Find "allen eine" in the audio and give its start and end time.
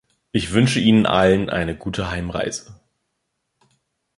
1.05-1.75